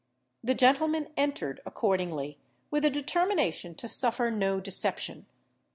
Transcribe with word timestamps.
The 0.43 0.55
gentlemen 0.55 1.09
entered 1.15 1.61
accordingly, 1.63 2.39
with 2.71 2.83
a 2.83 2.89
determination 2.89 3.75
to 3.75 3.87
suffer 3.87 4.31
no 4.31 4.59
deception. 4.59 5.27